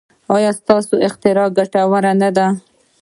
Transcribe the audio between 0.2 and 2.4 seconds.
ایا ستاسو اختراع ګټوره نه